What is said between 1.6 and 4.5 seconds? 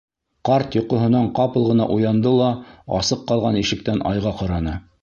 ғына уянды ла асыҡ ҡалған ишектән айға